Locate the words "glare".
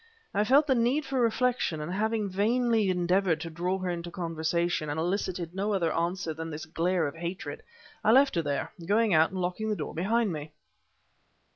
6.65-7.05